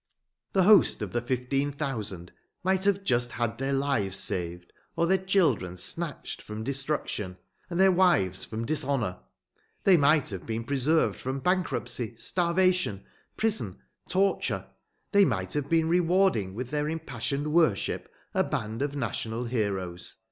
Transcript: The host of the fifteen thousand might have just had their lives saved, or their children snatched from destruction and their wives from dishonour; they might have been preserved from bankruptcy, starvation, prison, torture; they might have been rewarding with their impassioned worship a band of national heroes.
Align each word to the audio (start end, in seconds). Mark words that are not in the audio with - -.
The 0.53 0.63
host 0.63 1.03
of 1.03 1.11
the 1.11 1.21
fifteen 1.21 1.71
thousand 1.71 2.31
might 2.63 2.85
have 2.85 3.03
just 3.03 3.33
had 3.33 3.59
their 3.59 3.71
lives 3.73 4.17
saved, 4.17 4.73
or 4.95 5.05
their 5.05 5.19
children 5.19 5.77
snatched 5.77 6.41
from 6.41 6.63
destruction 6.63 7.37
and 7.69 7.79
their 7.79 7.91
wives 7.91 8.43
from 8.43 8.65
dishonour; 8.65 9.19
they 9.83 9.97
might 9.97 10.31
have 10.31 10.47
been 10.47 10.63
preserved 10.63 11.17
from 11.19 11.37
bankruptcy, 11.39 12.15
starvation, 12.17 13.03
prison, 13.37 13.77
torture; 14.09 14.65
they 15.11 15.23
might 15.23 15.53
have 15.53 15.69
been 15.69 15.87
rewarding 15.87 16.55
with 16.55 16.71
their 16.71 16.89
impassioned 16.89 17.53
worship 17.53 18.11
a 18.33 18.43
band 18.43 18.81
of 18.81 18.95
national 18.95 19.43
heroes. 19.43 20.15